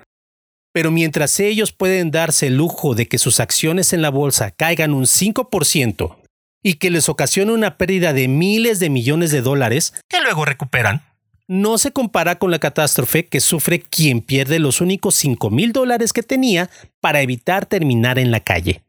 Pero 0.71 0.91
mientras 0.91 1.39
ellos 1.39 1.71
pueden 1.71 2.11
darse 2.11 2.47
el 2.47 2.57
lujo 2.57 2.93
de 2.93 3.07
que 3.07 3.17
sus 3.17 3.39
acciones 3.39 3.93
en 3.93 4.01
la 4.01 4.09
bolsa 4.09 4.51
caigan 4.51 4.93
un 4.93 5.05
5% 5.05 6.17
y 6.61 6.75
que 6.75 6.89
les 6.91 7.09
ocasione 7.09 7.53
una 7.53 7.77
pérdida 7.77 8.13
de 8.13 8.27
miles 8.27 8.79
de 8.79 8.89
millones 8.89 9.31
de 9.31 9.41
dólares, 9.41 9.93
que 10.07 10.21
luego 10.21 10.45
recuperan, 10.45 11.03
no 11.47 11.79
se 11.79 11.91
compara 11.91 12.37
con 12.37 12.51
la 12.51 12.59
catástrofe 12.59 13.25
que 13.25 13.39
sufre 13.39 13.81
quien 13.81 14.21
pierde 14.21 14.59
los 14.59 14.81
únicos 14.81 15.15
5 15.15 15.49
mil 15.49 15.71
dólares 15.71 16.13
que 16.13 16.21
tenía 16.21 16.69
para 17.01 17.21
evitar 17.21 17.65
terminar 17.65 18.19
en 18.19 18.29
la 18.29 18.41
calle. 18.41 18.83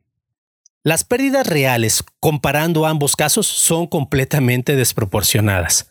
Las 0.82 1.04
pérdidas 1.04 1.46
reales, 1.46 2.04
comparando 2.20 2.86
ambos 2.86 3.16
casos, 3.16 3.46
son 3.46 3.86
completamente 3.86 4.76
desproporcionadas. 4.76 5.89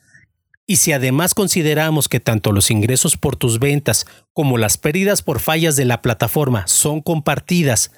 Y 0.70 0.76
si 0.76 0.92
además 0.92 1.34
consideramos 1.34 2.08
que 2.08 2.20
tanto 2.20 2.52
los 2.52 2.70
ingresos 2.70 3.18
por 3.18 3.36
tus 3.36 3.58
ventas 3.58 4.06
como 4.34 4.60
las 4.60 4.78
pérdidas 4.78 5.24
por 5.24 5.40
fallas 5.40 5.76
de 5.76 5.84
la 5.84 6.04
plataforma 6.04 6.68
son 6.68 7.02
compartidas, 7.02 7.92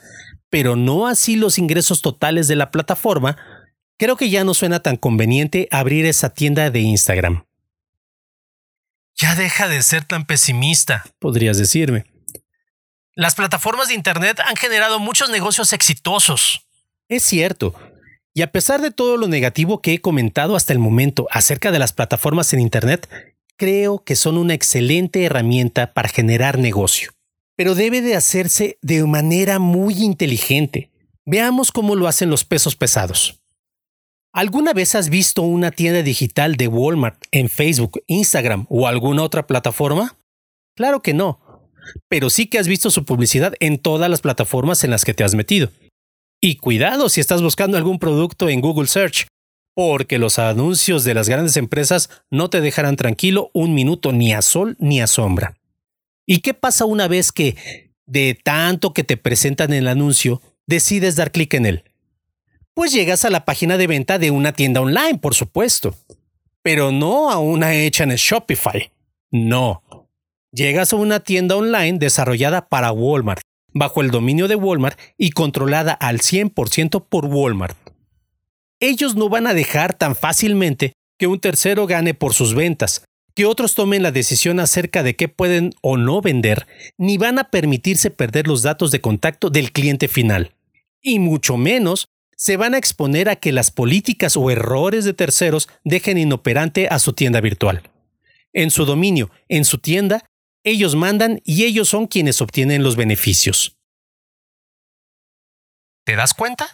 pero 0.50 0.78
no 0.78 1.06
así 1.06 1.36
los 1.36 1.58
ingresos 1.58 2.02
totales 2.02 2.48
de 2.48 2.56
la 2.56 2.72
plataforma, 2.72 3.36
creo 3.98 4.16
que 4.16 4.30
ya 4.30 4.46
no 4.46 4.54
suena 4.54 4.80
tan 4.80 4.96
conveniente 4.96 5.68
abrir 5.70 6.06
esa 6.06 6.30
tienda 6.30 6.72
de 6.72 6.80
Instagram. 6.80 7.44
Ya 9.16 9.36
deja 9.36 9.68
de 9.68 9.84
ser 9.84 10.06
tan 10.06 10.26
pesimista, 10.26 11.04
podrías 11.20 11.58
decirme. 11.58 12.06
Las 13.16 13.36
plataformas 13.36 13.90
de 13.90 13.96
Internet 13.96 14.40
han 14.40 14.56
generado 14.56 14.98
muchos 14.98 15.30
negocios 15.30 15.74
exitosos. 15.74 16.66
Es 17.10 17.24
cierto. 17.24 17.76
Y 18.34 18.44
a 18.44 18.52
pesar 18.52 18.82
de 18.82 18.92
todo 18.92 19.18
lo 19.18 19.28
negativo 19.28 19.82
que 19.82 19.94
he 19.94 20.00
comentado 20.00 20.56
hasta 20.56 20.72
el 20.72 20.80
momento 20.80 21.28
acerca 21.32 21.72
de 21.72 21.80
las 21.80 21.92
plataformas 21.92 22.54
en 22.54 22.62
Internet, 22.62 23.10
creo 23.58 24.04
que 24.04 24.16
son 24.16 24.38
una 24.38 24.54
excelente 24.54 25.24
herramienta 25.26 25.94
para 25.94 26.08
generar 26.08 26.58
negocio. 26.58 27.12
Pero 27.58 27.76
debe 27.76 28.02
de 28.02 28.16
hacerse 28.16 28.78
de 28.82 29.04
manera 29.06 29.60
muy 29.60 29.96
inteligente. 29.96 30.90
Veamos 31.26 31.72
cómo 31.72 31.96
lo 31.96 32.08
hacen 32.08 32.30
los 32.30 32.46
pesos 32.46 32.76
pesados. 32.76 33.42
¿Alguna 34.34 34.72
vez 34.72 34.96
has 34.96 35.10
visto 35.10 35.42
una 35.42 35.72
tienda 35.72 36.02
digital 36.02 36.56
de 36.56 36.70
Walmart 36.70 37.22
en 37.32 37.50
Facebook, 37.50 38.02
Instagram 38.08 38.66
o 38.70 38.88
alguna 38.88 39.24
otra 39.24 39.46
plataforma? 39.46 40.18
Claro 40.74 41.02
que 41.02 41.14
no. 41.14 41.70
Pero 42.08 42.30
sí 42.30 42.46
que 42.46 42.58
has 42.58 42.68
visto 42.70 42.92
su 42.92 43.04
publicidad 43.04 43.56
en 43.60 43.78
todas 43.78 44.10
las 44.10 44.22
plataformas 44.22 44.86
en 44.86 44.92
las 44.92 45.04
que 45.04 45.14
te 45.14 45.26
has 45.26 45.36
metido. 45.36 45.70
Y 46.44 46.56
cuidado 46.56 47.08
si 47.08 47.22
estás 47.22 47.44
buscando 47.44 47.78
algún 47.78 48.00
producto 48.00 48.50
en 48.50 48.62
Google 48.62 48.88
Search, 48.88 49.28
porque 49.76 50.18
los 50.18 50.40
anuncios 50.40 51.04
de 51.04 51.14
las 51.14 51.30
grandes 51.30 51.56
empresas 51.56 52.10
no 52.32 52.50
te 52.50 52.62
dejarán 52.62 52.96
tranquilo 52.96 53.52
un 53.54 53.76
minuto 53.76 54.12
ni 54.12 54.34
a 54.34 54.42
sol 54.42 54.76
ni 54.80 55.02
a 55.02 55.06
sombra. 55.08 55.56
¿Y 56.26 56.40
qué 56.40 56.56
pasa 56.56 56.86
una 56.86 57.08
vez 57.08 57.32
que, 57.32 57.92
de 58.08 58.34
tanto 58.44 58.92
que 58.92 59.04
te 59.04 59.18
presentan 59.18 59.72
el 59.72 59.88
anuncio, 59.88 60.42
decides 60.66 61.16
dar 61.16 61.32
clic 61.32 61.54
en 61.54 61.68
él? 61.68 61.84
Pues 62.74 62.92
llegas 62.92 63.24
a 63.24 63.30
la 63.30 63.46
página 63.46 63.78
de 63.78 63.86
venta 63.86 64.18
de 64.18 64.32
una 64.32 64.54
tienda 64.54 64.82
online, 64.82 65.20
por 65.20 65.36
supuesto, 65.36 65.96
pero 66.64 66.92
no 66.92 67.30
a 67.30 67.38
una 67.38 67.76
hecha 67.76 68.04
en 68.04 68.16
Shopify. 68.16 68.92
No. 69.30 69.84
Llegas 70.52 70.92
a 70.92 70.96
una 70.96 71.20
tienda 71.20 71.56
online 71.56 72.00
desarrollada 72.00 72.68
para 72.68 72.92
Walmart, 72.92 73.44
bajo 73.74 74.02
el 74.02 74.12
dominio 74.12 74.48
de 74.48 74.56
Walmart 74.56 75.00
y 75.18 75.32
controlada 75.32 75.94
al 75.94 76.20
100% 76.20 77.06
por 77.08 77.26
Walmart. 77.26 77.78
Ellos 78.80 79.16
no 79.16 79.30
van 79.30 79.48
a 79.48 79.54
dejar 79.54 79.94
tan 79.94 80.16
fácilmente 80.16 80.94
que 81.18 81.28
un 81.28 81.40
tercero 81.40 81.86
gane 81.86 82.14
por 82.14 82.34
sus 82.34 82.56
ventas, 82.56 83.06
que 83.36 83.46
otros 83.46 83.76
tomen 83.76 84.04
la 84.04 84.12
decisión 84.12 84.60
acerca 84.60 85.04
de 85.04 85.16
qué 85.16 85.28
pueden 85.28 85.72
o 85.82 85.98
no 85.98 86.22
vender, 86.22 86.68
ni 86.98 87.18
van 87.18 87.40
a 87.40 87.46
permitirse 87.46 88.12
perder 88.12 88.48
los 88.48 88.64
datos 88.64 88.92
de 88.92 89.02
contacto 89.02 89.50
del 89.50 89.72
cliente 89.72 90.08
final. 90.08 90.54
Y 91.02 91.20
mucho 91.20 91.58
menos 91.58 92.08
se 92.36 92.58
van 92.58 92.74
a 92.74 92.80
exponer 92.80 93.30
a 93.30 93.36
que 93.36 93.52
las 93.52 93.70
políticas 93.70 94.36
o 94.36 94.50
errores 94.50 95.06
de 95.06 95.14
terceros 95.14 95.70
dejen 95.84 96.18
inoperante 96.18 96.88
a 96.88 96.98
su 96.98 97.14
tienda 97.14 97.40
virtual. 97.40 97.84
En 98.52 98.72
su 98.72 98.86
dominio, 98.86 99.30
en 99.48 99.64
su 99.64 99.78
tienda, 99.78 100.26
ellos 100.64 100.96
mandan 100.96 101.42
y 101.44 101.64
ellos 101.64 101.90
son 101.90 102.08
quienes 102.08 102.42
obtienen 102.42 102.84
los 102.84 102.96
beneficios. 102.96 103.78
¿Te 106.06 106.16
das 106.16 106.34
cuenta? 106.34 106.68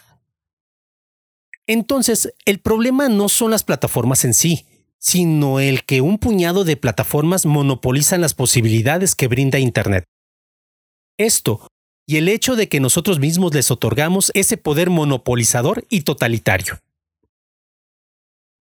Entonces, 1.66 2.32
el 2.46 2.60
problema 2.60 3.08
no 3.08 3.28
son 3.28 3.50
las 3.50 3.62
plataformas 3.62 4.24
en 4.24 4.34
sí, 4.34 4.66
sino 4.98 5.60
el 5.60 5.84
que 5.84 6.00
un 6.00 6.18
puñado 6.18 6.64
de 6.64 6.76
plataformas 6.76 7.46
monopolizan 7.46 8.20
las 8.20 8.34
posibilidades 8.34 9.14
que 9.14 9.28
brinda 9.28 9.58
Internet. 9.58 10.04
Esto, 11.18 11.68
y 12.06 12.16
el 12.16 12.28
hecho 12.28 12.56
de 12.56 12.68
que 12.68 12.80
nosotros 12.80 13.18
mismos 13.18 13.54
les 13.54 13.70
otorgamos 13.70 14.30
ese 14.34 14.56
poder 14.56 14.88
monopolizador 14.88 15.84
y 15.90 16.02
totalitario. 16.02 16.80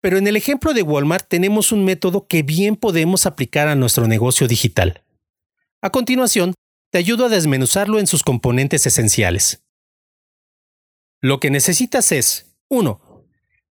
Pero 0.01 0.17
en 0.17 0.27
el 0.27 0.35
ejemplo 0.35 0.73
de 0.73 0.81
Walmart 0.81 1.27
tenemos 1.27 1.71
un 1.71 1.85
método 1.85 2.27
que 2.27 2.41
bien 2.41 2.75
podemos 2.75 3.25
aplicar 3.25 3.67
a 3.67 3.75
nuestro 3.75 4.07
negocio 4.07 4.47
digital. 4.47 5.03
A 5.81 5.91
continuación, 5.91 6.55
te 6.91 6.97
ayudo 6.97 7.25
a 7.25 7.29
desmenuzarlo 7.29 7.99
en 7.99 8.07
sus 8.07 8.23
componentes 8.23 8.87
esenciales. 8.87 9.63
Lo 11.21 11.39
que 11.39 11.51
necesitas 11.51 12.11
es 12.11 12.57
1. 12.69 12.99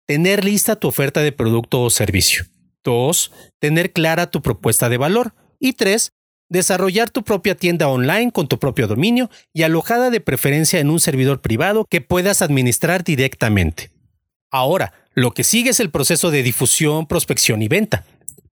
tener 0.07 0.45
lista 0.45 0.77
tu 0.77 0.87
oferta 0.87 1.23
de 1.23 1.33
producto 1.33 1.83
o 1.83 1.91
servicio. 1.91 2.45
2. 2.85 3.33
Tener 3.59 3.93
clara 3.93 4.31
tu 4.31 4.43
propuesta 4.43 4.89
de 4.89 4.97
valor. 4.97 5.35
Y 5.59 5.73
3. 5.73 6.13
Desarrollar 6.49 7.11
tu 7.11 7.25
propia 7.25 7.57
tienda 7.57 7.89
online 7.89 8.31
con 8.31 8.47
tu 8.47 8.61
propio 8.61 8.87
dominio 8.87 9.29
y 9.53 9.65
alojada 9.65 10.11
de 10.11 10.21
preferencia 10.21 10.79
en 10.79 10.91
un 10.91 11.01
servidor 11.01 11.41
privado 11.41 11.85
que 11.85 12.01
puedas 12.01 12.43
administrar 12.43 13.03
directamente. 13.03 13.91
Ahora, 14.51 14.93
lo 15.15 15.33
que 15.33 15.43
sigue 15.43 15.71
es 15.71 15.81
el 15.81 15.91
proceso 15.91 16.31
de 16.31 16.45
difusión, 16.45 17.07
prospección 17.07 17.61
y 17.61 17.69
venta. 17.69 18.07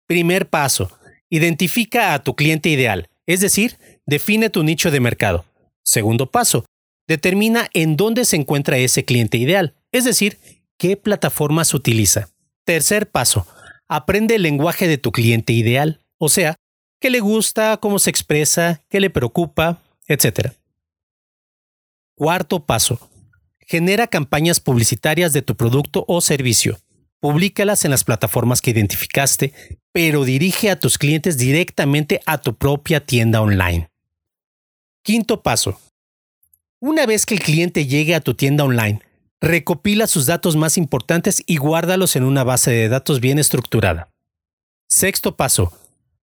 Primer 0.07 0.49
paso. 0.49 0.91
Identifica 1.31 2.13
a 2.13 2.23
tu 2.23 2.35
cliente 2.35 2.69
ideal, 2.69 3.09
es 3.27 3.41
decir, 3.41 3.79
define 4.07 4.51
tu 4.51 4.63
nicho 4.63 4.91
de 4.91 5.01
mercado. 5.01 5.45
Segundo 5.83 6.31
paso. 6.31 6.65
Determina 7.09 7.69
en 7.73 7.97
dónde 7.97 8.25
se 8.25 8.37
encuentra 8.37 8.79
ese 8.79 9.05
cliente 9.05 9.39
ideal, 9.39 9.75
es 9.93 10.05
decir, 10.05 10.39
qué 10.77 10.97
plataformas 10.97 11.73
utiliza. 11.75 12.29
Tercer 12.65 13.09
paso. 13.09 13.47
Aprende 13.89 14.35
el 14.35 14.43
lenguaje 14.43 14.89
de 14.89 14.99
tu 14.99 15.13
cliente 15.13 15.53
ideal, 15.53 16.01
o 16.19 16.29
sea, 16.29 16.57
qué 17.01 17.11
le 17.11 17.21
gusta, 17.21 17.77
cómo 17.77 18.01
se 18.01 18.11
expresa, 18.11 18.83
qué 18.89 18.99
le 18.99 19.11
preocupa, 19.11 19.81
etc. 20.09 20.53
Cuarto 22.17 22.65
paso. 22.65 23.11
Genera 23.61 24.09
campañas 24.09 24.61
publicitarias 24.61 25.33
de 25.33 25.43
tu 25.43 25.57
producto 25.57 26.05
o 26.09 26.21
servicio. 26.21 26.79
Publícalas 27.21 27.85
en 27.85 27.91
las 27.91 28.05
plataformas 28.05 28.61
que 28.61 28.71
identificaste, 28.71 29.53
pero 29.93 30.25
dirige 30.25 30.71
a 30.71 30.79
tus 30.79 30.99
clientes 30.99 31.39
directamente 31.39 32.21
a 32.27 32.39
tu 32.39 32.55
propia 32.55 33.05
tienda 33.05 33.41
online. 33.41 33.91
Quinto 35.03 35.43
paso. 35.43 35.81
Una 36.81 37.07
vez 37.07 37.25
que 37.25 37.35
el 37.35 37.41
cliente 37.41 37.87
llegue 37.87 38.15
a 38.15 38.21
tu 38.21 38.35
tienda 38.35 38.65
online, 38.65 39.01
recopila 39.41 40.07
sus 40.07 40.27
datos 40.27 40.57
más 40.57 40.77
importantes 40.77 41.43
y 41.47 41.57
guárdalos 41.57 42.17
en 42.17 42.25
una 42.25 42.45
base 42.45 42.71
de 42.71 42.89
datos 42.89 43.21
bien 43.21 43.39
estructurada. 43.39 44.11
Sexto 44.89 45.37
paso. 45.37 45.73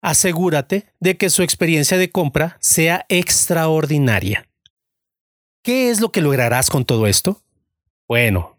Asegúrate 0.01 0.85
de 0.99 1.17
que 1.17 1.29
su 1.29 1.41
experiencia 1.41 1.97
de 1.97 2.11
compra 2.11 2.57
sea 2.61 3.05
extraordinaria. 3.09 4.47
¿Qué 5.63 5.89
es 5.89 5.99
lo 5.99 6.11
que 6.11 6.21
lograrás 6.21 6.69
con 6.69 6.85
todo 6.85 7.07
esto? 7.07 7.41
Bueno, 8.07 8.55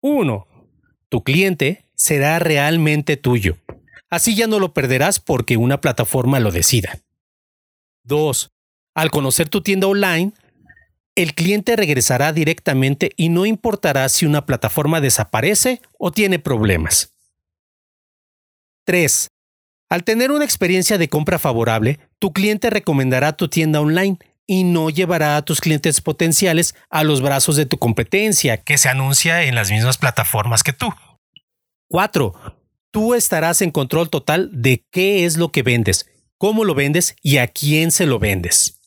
1. 0.00 0.47
Tu 1.08 1.22
cliente 1.22 1.84
será 1.94 2.38
realmente 2.38 3.16
tuyo. 3.16 3.56
Así 4.10 4.34
ya 4.34 4.46
no 4.46 4.58
lo 4.58 4.72
perderás 4.72 5.20
porque 5.20 5.56
una 5.56 5.80
plataforma 5.80 6.40
lo 6.40 6.50
decida. 6.50 6.98
2. 8.04 8.50
Al 8.94 9.10
conocer 9.10 9.48
tu 9.48 9.62
tienda 9.62 9.86
online, 9.86 10.32
el 11.14 11.34
cliente 11.34 11.76
regresará 11.76 12.32
directamente 12.32 13.10
y 13.16 13.28
no 13.28 13.44
importará 13.44 14.08
si 14.08 14.24
una 14.24 14.46
plataforma 14.46 15.00
desaparece 15.00 15.80
o 15.98 16.12
tiene 16.12 16.38
problemas. 16.38 17.12
3. 18.84 19.28
Al 19.90 20.04
tener 20.04 20.30
una 20.30 20.44
experiencia 20.44 20.98
de 20.98 21.08
compra 21.08 21.38
favorable, 21.38 21.98
tu 22.18 22.32
cliente 22.32 22.70
recomendará 22.70 23.32
tu 23.32 23.48
tienda 23.48 23.80
online 23.80 24.18
y 24.48 24.64
no 24.64 24.88
llevará 24.88 25.36
a 25.36 25.42
tus 25.42 25.60
clientes 25.60 26.00
potenciales 26.00 26.74
a 26.88 27.04
los 27.04 27.20
brazos 27.20 27.54
de 27.54 27.66
tu 27.66 27.78
competencia, 27.78 28.56
que 28.56 28.78
se 28.78 28.88
anuncia 28.88 29.44
en 29.44 29.54
las 29.54 29.70
mismas 29.70 29.98
plataformas 29.98 30.62
que 30.62 30.72
tú. 30.72 30.88
4. 31.90 32.56
Tú 32.90 33.14
estarás 33.14 33.60
en 33.60 33.70
control 33.70 34.08
total 34.08 34.50
de 34.50 34.84
qué 34.90 35.26
es 35.26 35.36
lo 35.36 35.52
que 35.52 35.62
vendes, 35.62 36.10
cómo 36.38 36.64
lo 36.64 36.74
vendes 36.74 37.14
y 37.22 37.36
a 37.36 37.46
quién 37.46 37.92
se 37.92 38.06
lo 38.06 38.18
vendes. 38.18 38.80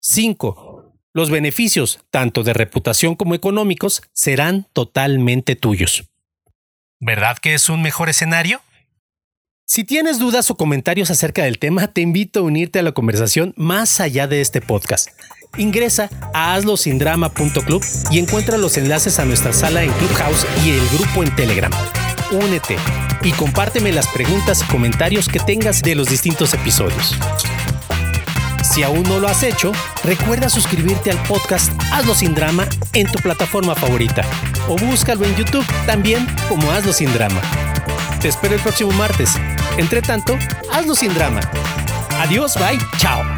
5. 0.00 0.92
Los 1.12 1.30
beneficios, 1.30 1.98
tanto 2.10 2.44
de 2.44 2.52
reputación 2.52 3.16
como 3.16 3.34
económicos, 3.34 4.02
serán 4.12 4.68
totalmente 4.72 5.56
tuyos. 5.56 6.04
¿Verdad 7.00 7.38
que 7.38 7.54
es 7.54 7.68
un 7.68 7.82
mejor 7.82 8.08
escenario? 8.08 8.62
Si 9.66 9.82
tienes 9.82 10.18
dudas 10.18 10.50
o 10.50 10.56
comentarios 10.56 11.10
acerca 11.10 11.42
del 11.44 11.58
tema, 11.58 11.88
te 11.88 12.02
invito 12.02 12.40
a 12.40 12.42
unirte 12.42 12.78
a 12.78 12.82
la 12.82 12.92
conversación 12.92 13.54
más 13.56 13.98
allá 13.98 14.26
de 14.26 14.42
este 14.42 14.60
podcast. 14.60 15.08
Ingresa 15.56 16.10
a 16.34 16.54
hazlosindrama.club 16.54 17.82
y 18.10 18.18
encuentra 18.18 18.58
los 18.58 18.76
enlaces 18.76 19.18
a 19.18 19.24
nuestra 19.24 19.54
sala 19.54 19.82
en 19.82 19.90
Clubhouse 19.92 20.46
y 20.64 20.70
el 20.70 20.86
grupo 20.90 21.22
en 21.22 21.34
Telegram. 21.34 21.72
Únete 22.30 22.76
y 23.22 23.32
compárteme 23.32 23.90
las 23.90 24.06
preguntas 24.08 24.62
y 24.62 24.70
comentarios 24.70 25.28
que 25.28 25.40
tengas 25.40 25.80
de 25.80 25.94
los 25.94 26.08
distintos 26.08 26.52
episodios. 26.52 27.14
Si 28.62 28.82
aún 28.82 29.04
no 29.04 29.18
lo 29.18 29.28
has 29.28 29.42
hecho, 29.42 29.72
recuerda 30.04 30.50
suscribirte 30.50 31.10
al 31.10 31.22
podcast 31.22 31.72
Hazlo 31.90 32.14
sin 32.14 32.34
drama 32.34 32.68
en 32.92 33.06
tu 33.06 33.18
plataforma 33.20 33.74
favorita 33.74 34.22
o 34.68 34.76
búscalo 34.76 35.24
en 35.24 35.34
YouTube 35.36 35.64
también 35.86 36.26
como 36.48 36.70
Hazlo 36.70 36.92
sin 36.92 37.12
drama. 37.14 37.40
Te 38.20 38.28
espero 38.28 38.54
el 38.54 38.60
próximo 38.60 38.90
martes. 38.92 39.38
Entre 39.76 40.00
tanto, 40.02 40.38
hazlo 40.72 40.94
sin 40.94 41.12
drama. 41.14 41.40
Adiós, 42.20 42.54
bye, 42.56 42.78
chao. 42.98 43.33